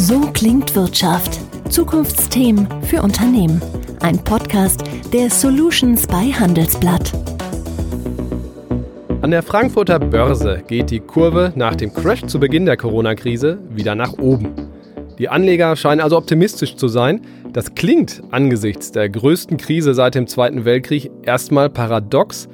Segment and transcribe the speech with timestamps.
[0.00, 1.40] So klingt Wirtschaft.
[1.70, 3.60] Zukunftsthemen für Unternehmen.
[3.98, 7.12] Ein Podcast der Solutions bei Handelsblatt.
[9.22, 13.96] An der Frankfurter Börse geht die Kurve nach dem Crash zu Beginn der Corona-Krise wieder
[13.96, 14.54] nach oben.
[15.18, 17.22] Die Anleger scheinen also optimistisch zu sein.
[17.52, 22.48] Das klingt angesichts der größten Krise seit dem Zweiten Weltkrieg erstmal paradox,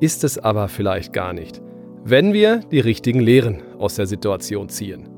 [0.00, 1.62] ist es aber vielleicht gar nicht,
[2.04, 5.08] wenn wir die richtigen Lehren aus der Situation ziehen.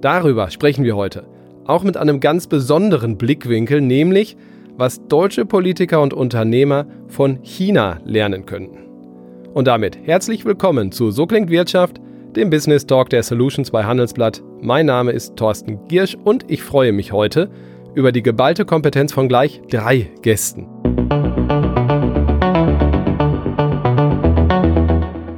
[0.00, 1.24] Darüber sprechen wir heute,
[1.64, 4.36] auch mit einem ganz besonderen Blickwinkel, nämlich
[4.76, 8.78] was deutsche Politiker und Unternehmer von China lernen könnten.
[9.54, 11.98] Und damit herzlich willkommen zu So klingt Wirtschaft,
[12.36, 14.42] dem Business Talk der Solutions bei Handelsblatt.
[14.60, 17.48] Mein Name ist Thorsten Giersch und ich freue mich heute
[17.94, 20.68] über die geballte Kompetenz von gleich drei Gästen.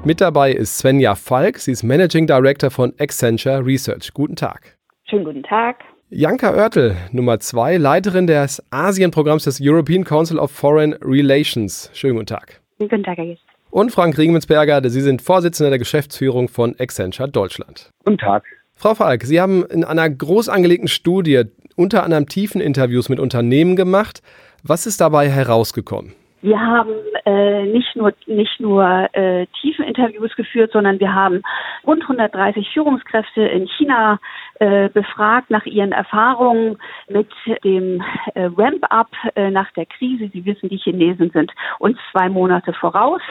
[0.09, 1.59] Mit dabei ist Svenja Falk.
[1.59, 4.15] Sie ist Managing Director von Accenture Research.
[4.15, 4.79] Guten Tag.
[5.05, 5.85] Schönen guten Tag.
[6.09, 11.91] Janka Oertel, Nummer zwei, Leiterin des Asienprogramms des European Council of Foreign Relations.
[11.93, 12.63] Schönen guten Tag.
[12.79, 13.43] Guten Tag, Herr Gist.
[13.69, 17.91] Und Frank Riegensberger, Sie sind Vorsitzender der Geschäftsführung von Accenture Deutschland.
[18.07, 18.45] Guten Tag.
[18.77, 21.43] Frau Falk, Sie haben in einer groß angelegten Studie
[21.77, 24.23] unter anderem Tiefeninterviews mit Unternehmen gemacht.
[24.63, 26.15] Was ist dabei herausgekommen?
[26.41, 26.93] Wir haben
[27.25, 31.43] äh, nicht nur nicht nur äh, tiefe Interviews geführt, sondern wir haben
[31.85, 34.21] rund 130 Führungskräfte in China
[34.61, 37.29] äh, befragt nach ihren Erfahrungen mit
[37.65, 38.03] dem
[38.35, 40.31] äh, Ramp-up äh, nach der Krise.
[40.33, 43.23] Sie wissen, die Chinesen sind uns zwei Monate voraus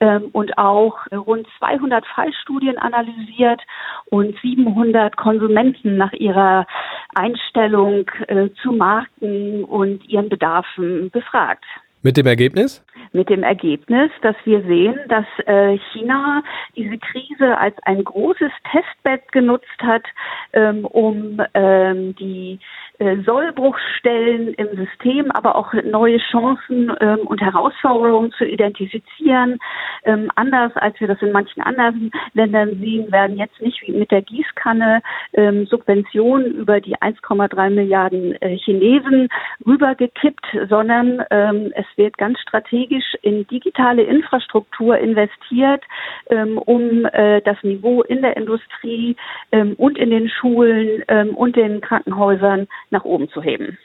[0.00, 3.60] ähm, und auch rund 200 Fallstudien analysiert
[4.06, 6.66] und 700 Konsumenten nach ihrer
[7.14, 11.64] Einstellung äh, zu Marken und ihren Bedarfen befragt.
[12.02, 12.82] Mit dem Ergebnis?
[13.12, 16.42] Mit dem Ergebnis, dass wir sehen, dass äh, China
[16.76, 20.04] diese Krise als ein großes Testbett genutzt hat,
[20.52, 22.58] ähm, um ähm, die
[22.98, 29.58] äh, Sollbruchstellen im System, aber auch neue Chancen ähm, und Herausforderungen zu identifizieren.
[30.04, 34.10] Ähm, anders als wir das in manchen anderen Ländern sehen, werden jetzt nicht wie mit
[34.10, 35.00] der Gießkanne
[35.34, 39.28] ähm, Subventionen über die 1,3 Milliarden äh, Chinesen
[39.64, 45.82] rübergekippt, sondern ähm, es wird ganz strategisch in digitale Infrastruktur investiert,
[46.30, 49.16] ähm, um äh, das Niveau in der Industrie
[49.52, 51.02] ähm, und in den Schulen
[51.34, 53.78] und den Krankenhäusern nach oben zu heben.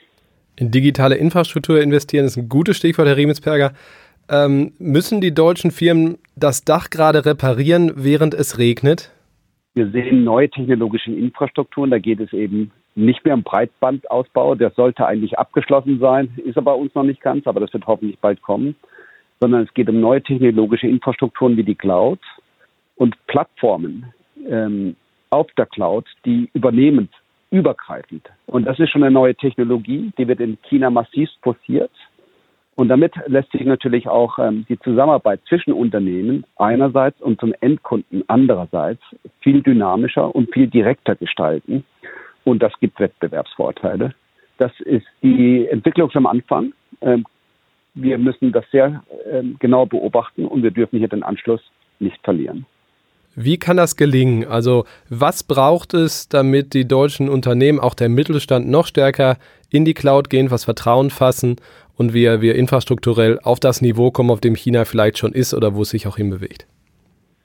[0.56, 3.72] In digitale Infrastruktur investieren ist ein gutes Stichwort, Herr Riemensperger.
[4.30, 9.12] Ähm, müssen die deutschen Firmen das Dach gerade reparieren, während es regnet?
[9.74, 11.90] Wir sehen neue technologische Infrastrukturen.
[11.90, 14.54] Da geht es eben nicht mehr um Breitbandausbau.
[14.54, 17.86] Der sollte eigentlich abgeschlossen sein, ist aber bei uns noch nicht ganz, aber das wird
[17.86, 18.76] hoffentlich bald kommen.
[19.40, 22.20] Sondern es geht um neue technologische Infrastrukturen wie die Cloud
[22.96, 24.12] und Plattformen
[24.48, 24.96] ähm,
[25.30, 27.08] auf der Cloud, die übernehmen
[27.50, 28.28] übergreifend.
[28.46, 31.90] Und das ist schon eine neue Technologie, die wird in China massiv forciert.
[32.76, 38.24] Und damit lässt sich natürlich auch ähm, die Zusammenarbeit zwischen Unternehmen einerseits und zum Endkunden
[38.26, 39.00] andererseits
[39.40, 41.84] viel dynamischer und viel direkter gestalten.
[42.42, 44.14] Und das gibt Wettbewerbsvorteile.
[44.58, 46.72] Das ist die Entwicklung am Anfang.
[47.00, 47.24] Ähm,
[47.94, 51.60] wir müssen das sehr ähm, genau beobachten und wir dürfen hier den Anschluss
[52.00, 52.66] nicht verlieren.
[53.36, 54.46] Wie kann das gelingen?
[54.46, 59.38] Also was braucht es, damit die deutschen Unternehmen, auch der Mittelstand, noch stärker
[59.70, 61.56] in die Cloud gehen, was Vertrauen fassen
[61.96, 65.74] und wir, wir infrastrukturell auf das Niveau kommen, auf dem China vielleicht schon ist oder
[65.74, 66.66] wo es sich auch hinbewegt?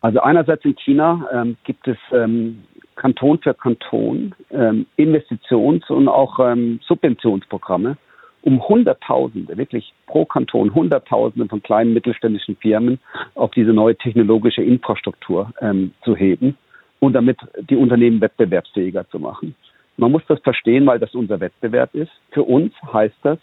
[0.01, 2.63] Also einerseits in China ähm, gibt es ähm,
[2.95, 7.97] Kanton für Kanton ähm, Investitions- und auch ähm, Subventionsprogramme,
[8.41, 12.99] um Hunderttausende, wirklich pro Kanton Hunderttausende von kleinen mittelständischen Firmen
[13.35, 16.57] auf diese neue technologische Infrastruktur ähm, zu heben
[16.99, 17.37] und damit
[17.69, 19.55] die Unternehmen wettbewerbsfähiger zu machen.
[19.97, 22.11] Man muss das verstehen, weil das unser Wettbewerb ist.
[22.31, 23.37] Für uns heißt das,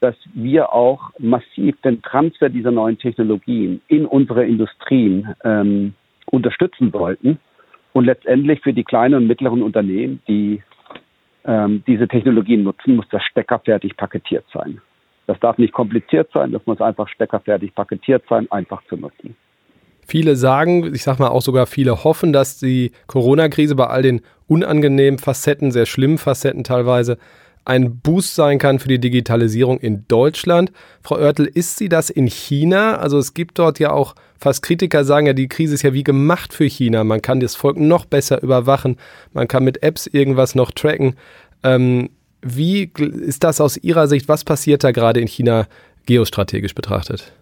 [0.00, 5.94] dass wir auch massiv den Transfer dieser neuen Technologien in unsere Industrien ähm,
[6.26, 7.38] unterstützen sollten
[7.92, 10.62] und letztendlich für die kleinen und mittleren Unternehmen, die
[11.44, 14.80] ähm, diese Technologien nutzen, muss das steckerfertig paketiert sein.
[15.26, 19.36] Das darf nicht kompliziert sein, das muss einfach steckerfertig paketiert sein, einfach zu nutzen.
[20.04, 24.20] Viele sagen, ich sag mal auch sogar viele hoffen, dass die Corona-Krise bei all den
[24.48, 27.18] unangenehmen Facetten, sehr schlimmen Facetten teilweise,
[27.64, 30.72] ein Boost sein kann für die Digitalisierung in Deutschland.
[31.02, 32.96] Frau Oertel, ist sie das in China?
[32.96, 36.02] Also es gibt dort ja auch fast Kritiker sagen ja, die Krise ist ja wie
[36.02, 37.04] gemacht für China.
[37.04, 38.96] Man kann das Volk noch besser überwachen.
[39.32, 41.14] Man kann mit Apps irgendwas noch tracken.
[41.62, 42.10] Ähm,
[42.42, 44.28] wie ist das aus Ihrer Sicht?
[44.28, 45.68] Was passiert da gerade in China
[46.06, 47.32] geostrategisch betrachtet?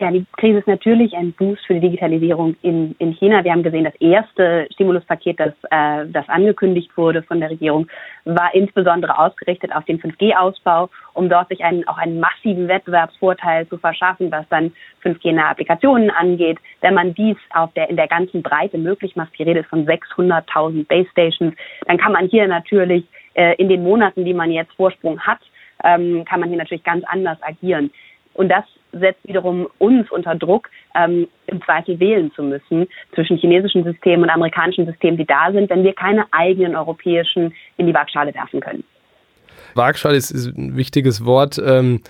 [0.00, 3.44] Ja, die Krise ist natürlich ein Boost für die Digitalisierung in, in China.
[3.44, 7.86] Wir haben gesehen, das erste Stimuluspaket, das, äh, das angekündigt wurde von der Regierung,
[8.24, 13.78] war insbesondere ausgerichtet auf den 5G-Ausbau, um dort sich einen, auch einen massiven Wettbewerbsvorteil zu
[13.78, 14.72] verschaffen, was dann
[15.04, 16.58] 5G-nahe Applikationen angeht.
[16.80, 19.86] Wenn man dies auf der, in der ganzen Breite möglich macht, die Rede ist von
[19.86, 21.54] 600.000 Base Stations,
[21.86, 23.04] dann kann man hier natürlich
[23.34, 25.38] äh, in den Monaten, die man jetzt Vorsprung hat,
[25.84, 27.92] ähm, kann man hier natürlich ganz anders agieren.
[28.34, 33.84] Und das setzt wiederum uns unter Druck, ähm, im Zweifel wählen zu müssen zwischen chinesischen
[33.84, 38.34] Systemen und amerikanischen Systemen, die da sind, wenn wir keine eigenen europäischen in die Waagschale
[38.34, 38.84] werfen können.
[39.74, 41.60] Waagschale ist, ist ein wichtiges Wort.
[41.64, 42.00] Ähm,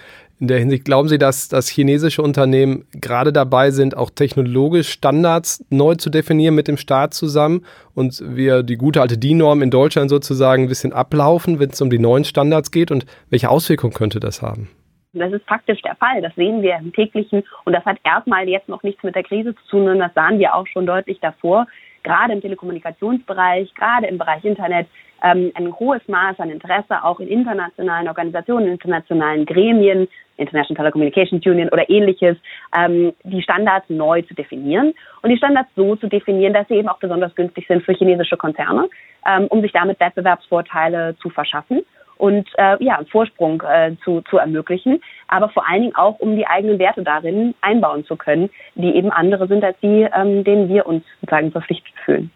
[0.41, 5.65] in der Hinsicht glauben Sie, dass, dass chinesische Unternehmen gerade dabei sind, auch technologisch Standards
[5.71, 10.11] neu zu definieren mit dem Staat zusammen und wir die gute alte DIN-Norm in Deutschland
[10.11, 14.19] sozusagen ein bisschen ablaufen, wenn es um die neuen Standards geht und welche Auswirkungen könnte
[14.19, 14.69] das haben?
[15.15, 16.21] Das ist faktisch der Fall.
[16.23, 17.45] Das sehen wir im täglichen.
[17.65, 20.39] Und das hat erstmal jetzt noch nichts mit der Krise zu tun, sondern das sahen
[20.39, 21.67] wir auch schon deutlich davor.
[22.03, 24.87] Gerade im Telekommunikationsbereich, gerade im Bereich Internet,
[25.23, 30.07] ähm, ein hohes Maß an Interesse auch in internationalen Organisationen, internationalen Gremien,
[30.37, 32.37] International Telecommunications Union oder ähnliches,
[32.77, 36.89] ähm, die Standards neu zu definieren und die Standards so zu definieren, dass sie eben
[36.89, 38.89] auch besonders günstig sind für chinesische Konzerne,
[39.27, 41.85] ähm, um sich damit Wettbewerbsvorteile zu verschaffen
[42.17, 46.47] und äh, ja, Vorsprung äh, zu, zu ermöglichen, aber vor allen Dingen auch, um die
[46.47, 50.87] eigenen Werte darin einbauen zu können, die eben andere sind als die, ähm, denen wir
[50.87, 52.31] uns sozusagen verpflichtet fühlen.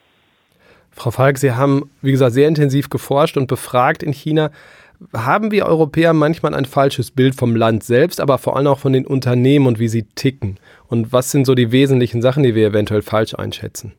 [0.91, 4.51] Frau Falk, Sie haben, wie gesagt, sehr intensiv geforscht und befragt in China.
[5.15, 8.93] Haben wir Europäer manchmal ein falsches Bild vom Land selbst, aber vor allem auch von
[8.93, 10.59] den Unternehmen und wie sie ticken?
[10.89, 13.95] Und was sind so die wesentlichen Sachen, die wir eventuell falsch einschätzen?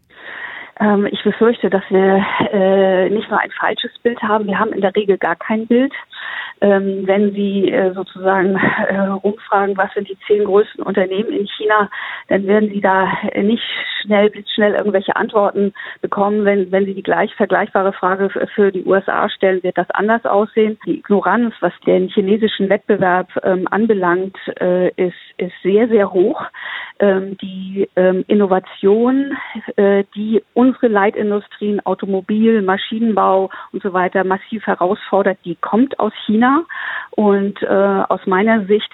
[0.80, 4.82] Ähm, ich befürchte, dass wir äh, nicht nur ein falsches Bild haben, wir haben in
[4.82, 5.94] der Regel gar kein Bild.
[6.62, 11.90] Ähm, wenn Sie äh, sozusagen äh, rumfragen, was sind die zehn größten Unternehmen in China,
[12.28, 13.08] dann werden Sie da
[13.42, 13.64] nicht
[14.02, 16.44] schnell, schnell irgendwelche Antworten bekommen.
[16.44, 20.78] Wenn, wenn Sie die gleich vergleichbare Frage für die USA stellen, wird das anders aussehen.
[20.86, 26.42] Die Ignoranz, was den chinesischen Wettbewerb ähm, anbelangt, äh, ist, ist sehr, sehr hoch.
[27.00, 29.38] Ähm, die ähm, Innovation,
[29.78, 36.66] äh, die unsere Leitindustrien, Automobil, Maschinenbau und so weiter massiv herausfordert, die kommt aus China.
[37.12, 38.92] Und äh, aus meiner Sicht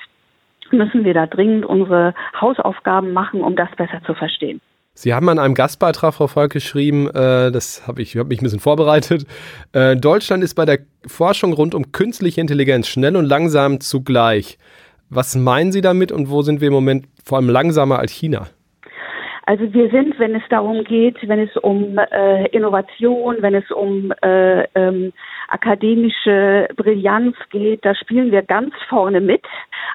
[0.72, 4.62] müssen wir da dringend unsere Hausaufgaben machen, um das besser zu verstehen.
[4.98, 8.44] Sie haben an einem Gastbeitrag, Frau Volk, geschrieben, äh, das habe ich, hab mich ein
[8.44, 9.26] bisschen vorbereitet.
[9.74, 14.58] Äh, Deutschland ist bei der Forschung rund um künstliche Intelligenz schnell und langsam zugleich.
[15.10, 18.48] Was meinen Sie damit und wo sind wir im Moment vor allem langsamer als China?
[19.48, 24.12] Also wir sind, wenn es darum geht, wenn es um äh, Innovation, wenn es um
[24.24, 25.14] äh, ähm,
[25.50, 29.44] akademische Brillanz geht, da spielen wir ganz vorne mit.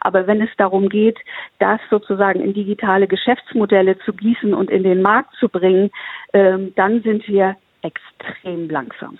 [0.02, 1.18] Aber wenn es darum geht,
[1.58, 5.90] das sozusagen in digitale Geschäftsmodelle zu gießen und in den Markt zu bringen,
[6.32, 9.18] ähm, dann sind wir extrem langsam.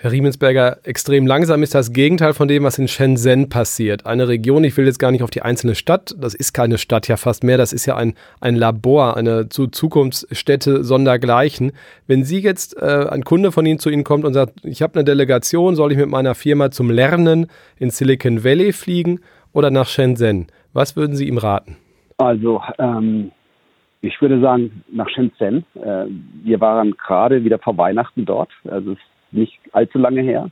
[0.00, 4.06] Herr Riemensberger, extrem langsam ist das Gegenteil von dem, was in Shenzhen passiert.
[4.06, 7.08] Eine Region, ich will jetzt gar nicht auf die einzelne Stadt, das ist keine Stadt
[7.08, 11.72] ja fast mehr, das ist ja ein, ein Labor, eine Zukunftsstätte sondergleichen.
[12.06, 14.94] Wenn Sie jetzt, äh, ein Kunde von Ihnen zu Ihnen kommt und sagt, ich habe
[14.94, 19.18] eine Delegation, soll ich mit meiner Firma zum Lernen in Silicon Valley fliegen
[19.52, 20.46] oder nach Shenzhen?
[20.72, 21.76] Was würden Sie ihm raten?
[22.18, 23.32] Also, ähm,
[24.00, 25.64] ich würde sagen, nach Shenzhen.
[25.74, 26.04] Äh,
[26.44, 28.50] wir waren gerade wieder vor Weihnachten dort.
[28.70, 28.98] Also es
[29.30, 30.50] nicht allzu lange her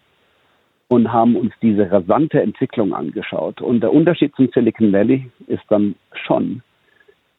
[0.88, 3.60] und haben uns diese rasante Entwicklung angeschaut.
[3.60, 6.62] Und der Unterschied zum Silicon Valley ist dann schon,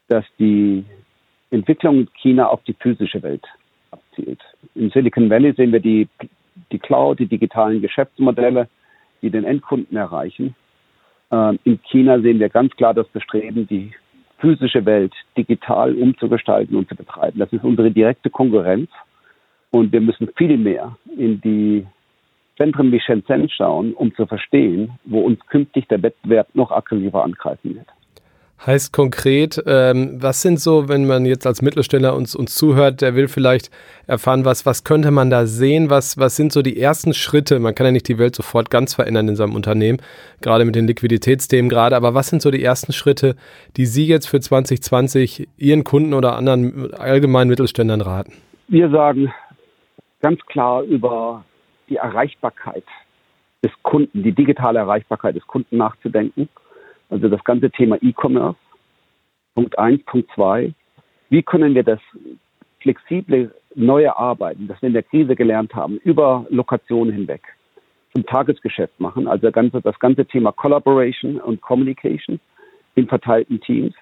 [0.07, 0.83] dass die
[1.51, 3.45] Entwicklung in China auf die physische Welt
[3.91, 4.41] abzielt.
[4.75, 6.07] Im Silicon Valley sehen wir die,
[6.71, 8.67] die Cloud, die digitalen Geschäftsmodelle,
[9.21, 10.55] die den Endkunden erreichen.
[11.31, 13.91] Ähm, in China sehen wir ganz klar das Bestreben, die
[14.39, 17.39] physische Welt digital umzugestalten und zu betreiben.
[17.39, 18.89] Das ist unsere direkte Konkurrenz.
[19.71, 21.85] Und wir müssen viel mehr in die
[22.57, 27.75] Zentren wie Shenzhen schauen, um zu verstehen, wo uns künftig der Wettbewerb noch aggressiver angreifen
[27.75, 27.87] wird.
[28.65, 33.13] Heißt konkret, ähm, was sind so, wenn man jetzt als Mittelständler uns, uns zuhört, der
[33.13, 33.69] will vielleicht
[34.07, 37.59] erfahren, was, was könnte man da sehen, was, was sind so die ersten Schritte?
[37.59, 39.99] Man kann ja nicht die Welt sofort ganz verändern in seinem Unternehmen,
[40.41, 43.35] gerade mit den Liquiditätsthemen gerade, aber was sind so die ersten Schritte,
[43.77, 48.33] die Sie jetzt für 2020 Ihren Kunden oder anderen allgemeinen Mittelständlern raten?
[48.69, 49.31] Wir sagen,
[50.21, 51.43] ganz klar über
[51.89, 52.83] die Erreichbarkeit
[53.63, 56.49] des Kunden, die digitale Erreichbarkeit des Kunden nachzudenken.
[57.09, 58.59] Also das ganze Thema E-Commerce.
[59.55, 60.73] Punkt eins, Punkt zwei.
[61.29, 61.99] Wie können wir das
[62.79, 67.41] flexible neue Arbeiten, das wir in der Krise gelernt haben, über Lokationen hinweg
[68.13, 69.27] zum Tagesgeschäft machen?
[69.27, 72.39] Also das ganze, das ganze Thema Collaboration und Communication
[72.95, 73.95] in verteilten Teams.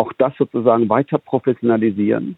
[0.00, 2.36] auch das sozusagen weiter professionalisieren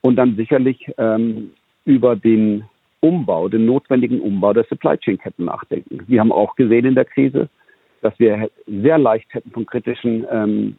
[0.00, 1.50] und dann sicherlich ähm,
[1.84, 2.64] über den
[3.00, 6.00] Umbau, den notwendigen Umbau der Supply Chain Ketten nachdenken.
[6.06, 7.48] Wir haben auch gesehen in der Krise,
[8.00, 10.76] dass wir sehr leicht hätten von kritischen ähm,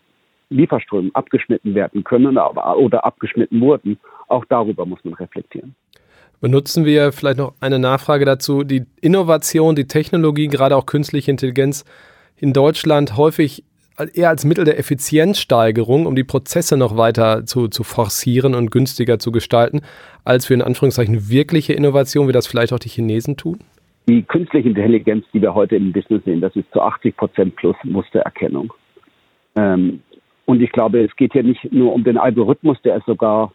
[0.50, 4.00] Lieferströmen abgeschnitten werden können aber, oder abgeschnitten wurden.
[4.28, 5.76] Auch darüber muss man reflektieren.
[6.42, 8.64] Benutzen wir vielleicht noch eine Nachfrage dazu.
[8.64, 11.86] Die Innovation, die Technologie, gerade auch künstliche Intelligenz
[12.38, 13.64] in Deutschland häufig
[14.14, 19.20] eher als Mittel der Effizienzsteigerung, um die Prozesse noch weiter zu, zu forcieren und günstiger
[19.20, 19.82] zu gestalten,
[20.24, 23.60] als für in Anführungszeichen wirkliche Innovation, wie das vielleicht auch die Chinesen tun?
[24.08, 27.76] Die künstliche Intelligenz, die wir heute im Business sehen, das ist zu 80 Prozent plus
[27.84, 28.72] Mustererkennung.
[29.56, 30.02] Ähm,
[30.46, 33.52] und ich glaube, es geht hier nicht nur um den Algorithmus, der ist sogar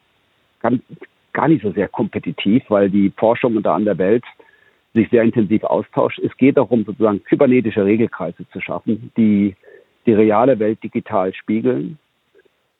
[0.60, 0.82] ganz,
[1.32, 4.24] gar nicht so sehr kompetitiv, weil die Forschung da an der Welt
[4.92, 6.18] sich sehr intensiv austauscht.
[6.18, 9.54] Es geht darum, sozusagen kybernetische Regelkreise zu schaffen, die
[10.06, 11.98] die reale Welt digital spiegeln,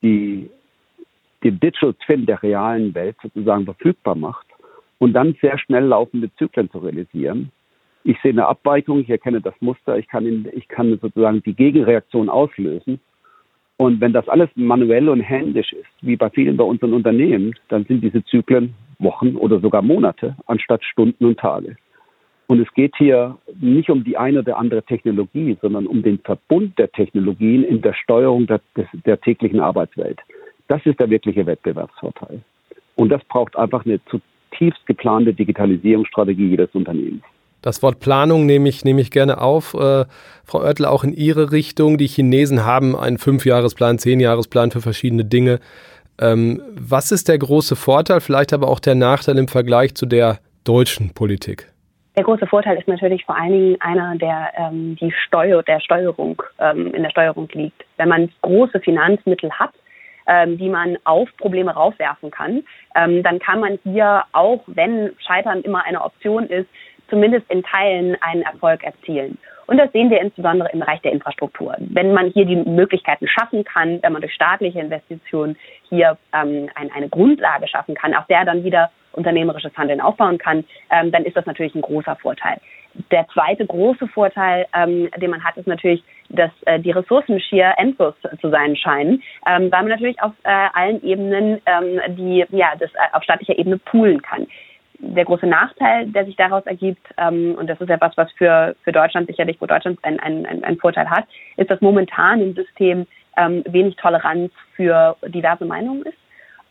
[0.01, 0.49] die
[1.43, 4.47] den Digital Twin der realen Welt sozusagen verfügbar macht
[4.99, 7.51] und dann sehr schnell laufende Zyklen zu realisieren.
[8.03, 11.53] Ich sehe eine Abweichung, ich erkenne das Muster, ich kann, in, ich kann sozusagen die
[11.53, 12.99] Gegenreaktion auslösen
[13.81, 17.83] und wenn das alles manuell und händisch ist, wie bei vielen bei unseren Unternehmen, dann
[17.85, 21.75] sind diese Zyklen Wochen oder sogar Monate anstatt Stunden und Tage.
[22.51, 26.77] Und es geht hier nicht um die eine oder andere Technologie, sondern um den Verbund
[26.77, 28.59] der Technologien in der Steuerung der,
[29.05, 30.19] der täglichen Arbeitswelt.
[30.67, 32.41] Das ist der wirkliche Wettbewerbsvorteil.
[32.97, 37.23] Und das braucht einfach eine zutiefst geplante Digitalisierungsstrategie jedes Unternehmens.
[37.61, 40.03] Das Wort Planung nehme ich, nehme ich gerne auf, äh,
[40.43, 41.97] Frau Oertel, auch in Ihre Richtung.
[41.97, 45.61] Die Chinesen haben einen Fünfjahresplan, Zehnjahresplan für verschiedene Dinge.
[46.19, 50.39] Ähm, was ist der große Vorteil, vielleicht aber auch der Nachteil im Vergleich zu der
[50.65, 51.70] deutschen Politik?
[52.17, 56.41] Der große Vorteil ist natürlich vor allen Dingen einer, der ähm, die Steuer, der Steuerung
[56.59, 57.85] ähm, in der Steuerung liegt.
[57.97, 59.71] Wenn man große Finanzmittel hat,
[60.27, 62.63] ähm, die man auf Probleme raufwerfen kann,
[62.95, 66.67] ähm, dann kann man hier auch, wenn Scheitern immer eine Option ist,
[67.09, 69.37] zumindest in Teilen einen Erfolg erzielen.
[69.71, 71.73] Und das sehen wir insbesondere im Bereich der Infrastruktur.
[71.79, 75.55] Wenn man hier die Möglichkeiten schaffen kann, wenn man durch staatliche Investitionen
[75.87, 80.65] hier ähm, ein, eine Grundlage schaffen kann, auf der dann wieder unternehmerisches Handeln aufbauen kann,
[80.89, 82.57] ähm, dann ist das natürlich ein großer Vorteil.
[83.11, 87.73] Der zweite große Vorteil, ähm, den man hat, ist natürlich, dass äh, die Ressourcen schier
[87.77, 92.73] endlos zu sein scheinen, ähm, weil man natürlich auf äh, allen Ebenen ähm, die ja
[92.77, 94.47] das äh, auf staatlicher Ebene poolen kann
[95.01, 98.91] der große Nachteil, der sich daraus ergibt, ähm, und das ist etwas, was für, für
[98.91, 101.25] Deutschland sicherlich, wo Deutschland einen ein, ein Vorteil hat,
[101.57, 106.20] ist, dass momentan im System ähm, wenig Toleranz für diverse Meinungen ist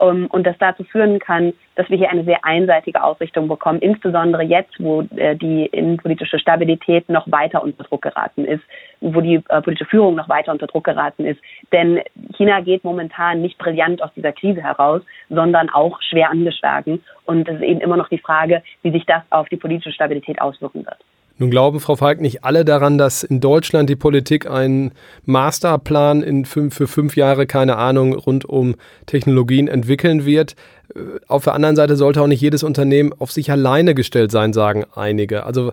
[0.01, 4.43] um, und das dazu führen kann, dass wir hier eine sehr einseitige Ausrichtung bekommen, insbesondere
[4.43, 8.63] jetzt, wo äh, die innenpolitische Stabilität noch weiter unter Druck geraten ist,
[9.01, 11.41] wo die äh, politische Führung noch weiter unter Druck geraten ist.
[11.73, 12.01] Denn
[12.37, 17.03] China geht momentan nicht brillant aus dieser Krise heraus, sondern auch schwer angeschlagen.
[17.27, 20.41] Und es ist eben immer noch die Frage, wie sich das auf die politische Stabilität
[20.41, 20.99] auswirken wird.
[21.41, 24.93] Nun glauben, Frau Falk, nicht alle daran, dass in Deutschland die Politik einen
[25.25, 28.75] Masterplan in fünf, für fünf Jahre, keine Ahnung, rund um
[29.07, 30.55] Technologien entwickeln wird.
[30.95, 34.53] Äh, auf der anderen Seite sollte auch nicht jedes Unternehmen auf sich alleine gestellt sein,
[34.53, 35.47] sagen einige.
[35.47, 35.73] Also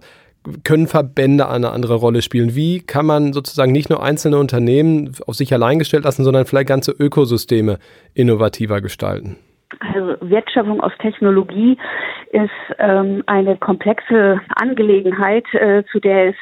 [0.64, 2.56] können Verbände eine andere Rolle spielen?
[2.56, 6.70] Wie kann man sozusagen nicht nur einzelne Unternehmen auf sich allein gestellt lassen, sondern vielleicht
[6.70, 7.78] ganze Ökosysteme
[8.14, 9.36] innovativer gestalten?
[9.80, 11.78] Also Wertschöpfung aus Technologie
[12.32, 16.36] ist ähm, eine komplexe Angelegenheit, äh, zu der es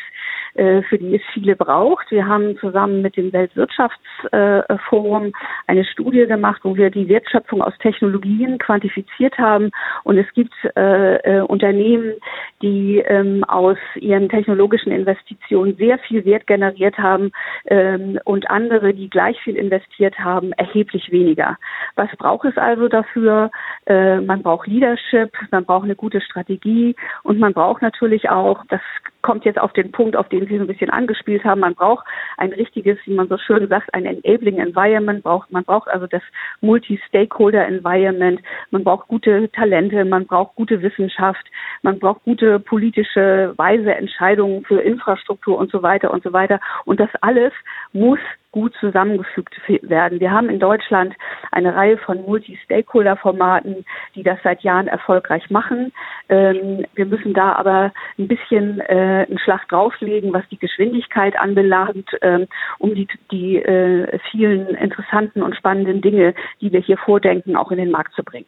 [0.55, 2.11] für die es viele braucht.
[2.11, 5.33] Wir haben zusammen mit dem Weltwirtschaftsforum
[5.67, 9.71] eine Studie gemacht, wo wir die Wertschöpfung aus Technologien quantifiziert haben.
[10.03, 12.13] Und es gibt äh, äh, Unternehmen,
[12.61, 17.31] die ähm, aus ihren technologischen Investitionen sehr viel Wert generiert haben
[17.65, 21.57] ähm, und andere, die gleich viel investiert haben, erheblich weniger.
[21.95, 23.51] Was braucht es also dafür?
[23.85, 28.81] Äh, man braucht Leadership, man braucht eine gute Strategie und man braucht natürlich auch, das
[29.21, 31.61] kommt jetzt auf den Punkt, auf den Sie so ein bisschen angespielt haben.
[31.61, 32.05] Man braucht
[32.37, 35.23] ein richtiges, wie man so schön sagt, ein Enabling Environment.
[35.23, 36.23] Braucht, man braucht also das
[36.61, 38.41] Multi-Stakeholder Environment.
[38.71, 40.05] Man braucht gute Talente.
[40.05, 41.45] Man braucht gute Wissenschaft.
[41.81, 46.59] Man braucht gute politische, weise Entscheidungen für Infrastruktur und so weiter und so weiter.
[46.85, 47.53] Und das alles
[47.93, 48.19] muss
[48.55, 50.21] gut zusammengefügt werden.
[50.21, 51.13] Wir haben in Deutschland
[51.51, 53.83] eine Reihe von Multi-Stakeholder-Formaten,
[54.15, 55.91] die das seit Jahren erfolgreich machen.
[56.29, 62.09] Ähm, wir müssen da aber ein bisschen äh, einen Schlag drauflegen, was die Geschwindigkeit anbelangt,
[62.21, 67.71] ähm, um die, die äh, vielen interessanten und spannenden Dinge, die wir hier vordenken, auch
[67.71, 68.45] in den Markt zu bringen.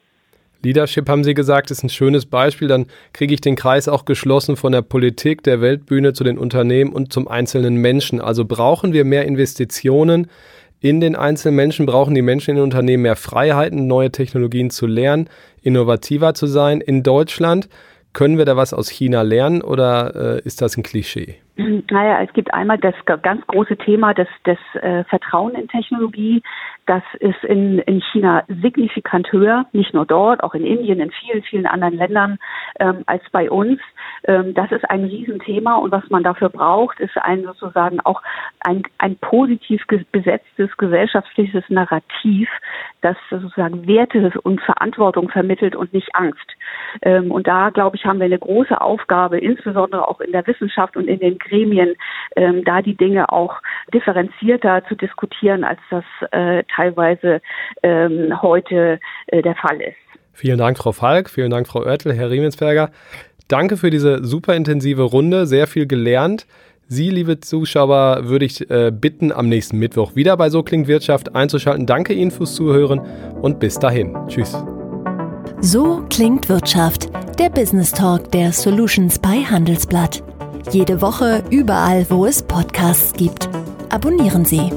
[0.63, 2.67] Leadership, haben Sie gesagt, ist ein schönes Beispiel.
[2.67, 6.91] Dann kriege ich den Kreis auch geschlossen von der Politik, der Weltbühne zu den Unternehmen
[6.91, 8.19] und zum einzelnen Menschen.
[8.19, 10.27] Also brauchen wir mehr Investitionen
[10.79, 11.85] in den einzelnen Menschen?
[11.85, 15.29] Brauchen die Menschen in den Unternehmen mehr Freiheiten, neue Technologien zu lernen,
[15.61, 16.81] innovativer zu sein?
[16.81, 17.69] In Deutschland
[18.13, 21.37] können wir da was aus China lernen oder äh, ist das ein Klischee?
[21.89, 26.43] Naja, es gibt einmal das ganz große Thema des, des äh, Vertrauen in Technologie.
[26.85, 31.43] Das ist in, in China signifikant höher, nicht nur dort, auch in Indien, in vielen,
[31.43, 32.37] vielen anderen Ländern
[32.79, 33.79] ähm, als bei uns.
[34.25, 38.21] Ähm, das ist ein Riesenthema und was man dafür braucht, ist ein sozusagen auch
[38.61, 42.49] ein, ein positiv besetztes gesellschaftliches Narrativ,
[43.01, 46.47] das sozusagen Werte und Verantwortung vermittelt und nicht Angst.
[47.01, 50.97] Ähm, und da, glaube ich, haben wir eine große Aufgabe, insbesondere auch in der Wissenschaft
[50.97, 51.95] und in den Gremien,
[52.35, 53.55] ähm, da die Dinge auch
[53.93, 57.41] differenzierter zu diskutieren, als das äh, teilweise
[58.41, 59.97] heute äh, der Fall ist.
[60.33, 61.29] Vielen Dank, Frau Falk.
[61.29, 62.91] Vielen Dank, Frau Oertel, Herr Riemensberger.
[63.47, 65.47] Danke für diese super intensive Runde.
[65.47, 66.45] Sehr viel gelernt.
[66.89, 71.35] Sie, liebe Zuschauer, würde ich äh, bitten, am nächsten Mittwoch wieder bei So klingt Wirtschaft
[71.35, 71.85] einzuschalten.
[71.85, 73.01] Danke Ihnen fürs Zuhören
[73.41, 74.15] und bis dahin.
[74.27, 74.55] Tschüss.
[75.59, 80.23] So klingt Wirtschaft, der Business Talk der Solutions bei Handelsblatt.
[80.71, 83.49] Jede Woche überall, wo es Podcasts gibt.
[83.89, 84.71] Abonnieren Sie.